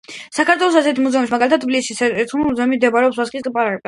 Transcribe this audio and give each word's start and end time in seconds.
საქართველოში 0.35 0.79
ასეთი 0.79 1.03
მუზეუმის 1.07 1.33
მაგალითია 1.33 1.59
თბილისის 1.65 2.01
ეთნოგრაფიული 2.07 2.47
მუზეუმი 2.47 2.79
მდებარე 2.81 3.13
ვაკის 3.19 3.51
პარკში. 3.59 3.77